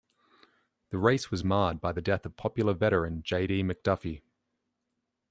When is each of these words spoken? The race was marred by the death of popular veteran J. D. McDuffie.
The 0.89 0.97
race 0.97 1.29
was 1.29 1.43
marred 1.43 1.79
by 1.79 1.91
the 1.91 2.01
death 2.01 2.25
of 2.25 2.35
popular 2.35 2.73
veteran 2.73 3.21
J. 3.21 3.45
D. 3.45 3.61
McDuffie. 3.61 4.23